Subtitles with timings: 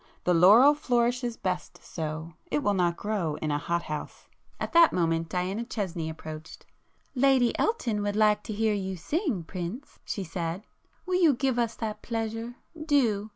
[0.23, 4.27] The laurel flourishes best so,—it will not grow in a hot house."
[4.59, 6.65] At that moment Diana Chesney approached.
[7.13, 12.01] "Lady Elton would like to hear you sing, prince—" she said—"Will you give us that
[12.01, 12.55] pleasure?
[12.83, 13.29] Do!